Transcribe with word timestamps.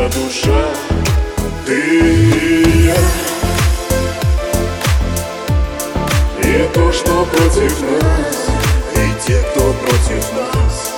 тебя 0.00 0.08
душа 0.08 0.64
Ты 1.66 1.74
и 1.74 2.86
я. 2.86 2.94
И 6.42 6.68
то, 6.72 6.92
что 6.92 7.24
против 7.26 7.80
нас 7.82 8.48
И 8.94 9.26
те, 9.26 9.38
кто 9.50 9.72
против 9.72 10.32
нас. 10.34 10.92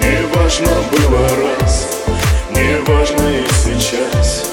Не 0.00 0.26
важно 0.34 0.70
было 0.90 1.28
раз 1.28 1.88
Не 2.50 2.78
важно 2.86 3.28
и 3.28 3.44
сейчас. 3.64 4.44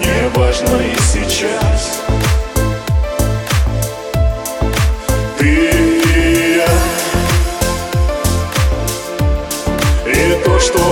Не 0.00 0.38
важно 0.38 0.76
и 0.76 0.96
сейчас 1.12 2.00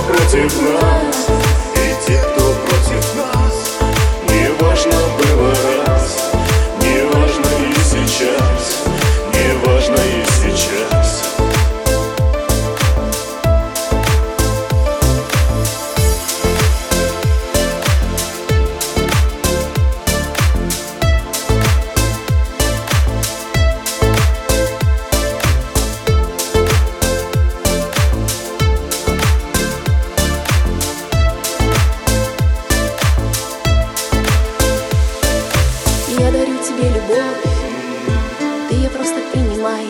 против 0.01 0.61
нас 0.61 1.08
тебе 36.69 36.89
любовь, 36.89 37.19
ты 38.69 38.75
ее 38.75 38.89
просто 38.89 39.15
принимай. 39.31 39.87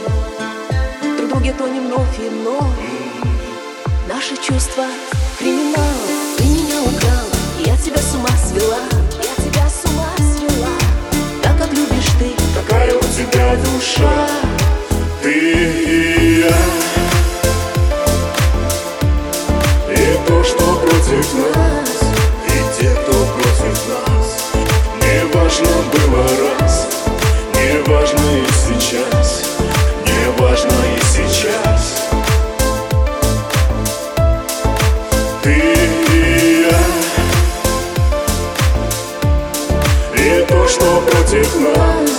Друг 1.17 1.29
друге 1.29 1.53
тонем 1.57 1.87
вновь 1.87 2.19
и 2.19 2.29
вновь. 2.29 2.63
Наши 4.07 4.35
чувства 4.37 4.85
криминал, 5.37 5.83
ты 6.37 6.43
меня 6.45 6.81
украл, 6.81 7.27
я 7.65 7.75
тебя 7.75 7.97
с 7.97 8.15
ума 8.15 8.29
свела, 8.37 8.79
я 9.17 9.43
тебя 9.43 9.69
с 9.69 9.85
ума 9.89 10.07
свела. 10.17 10.69
Так 11.43 11.57
как 11.57 11.73
любишь 11.73 12.11
ты, 12.17 12.31
Какая 12.55 12.95
у 12.95 13.01
тебя 13.01 13.55
душа 13.57 14.27
Ты 15.21 15.68
И 40.29 40.45
то, 40.45 40.67
что 40.67 41.01
против 41.07 41.59
нас 41.59 42.18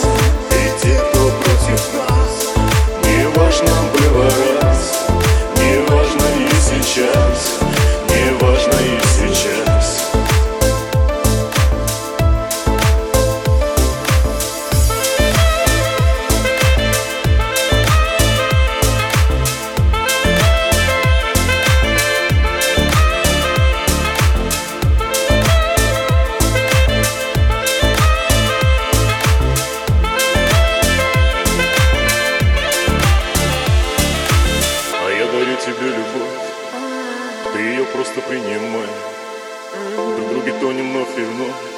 Тонем 40.61 40.93
вновь 40.93 41.19
и 41.19 41.23
вновь 41.23 41.71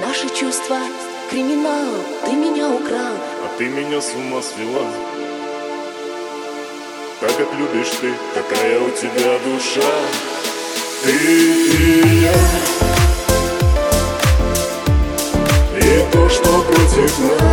наши 0.00 0.28
чувства 0.34 0.78
криминал, 1.30 1.94
ты 2.24 2.32
меня 2.32 2.68
украл, 2.68 3.14
А 3.44 3.50
ты 3.58 3.68
меня 3.68 4.00
с 4.00 4.12
ума 4.14 4.42
свела. 4.42 4.86
Так 7.20 7.36
как 7.36 7.48
любишь 7.58 7.90
ты, 8.00 8.12
какая 8.34 8.80
у 8.80 8.90
тебя 8.90 9.38
душа? 9.44 9.90
Ты 11.04 11.12
и 11.12 12.22
я. 12.22 12.34
И 15.78 16.12
то, 16.12 16.28
что 16.28 16.62
против 16.62 17.18
нас 17.18 17.49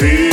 Ты 0.00 0.29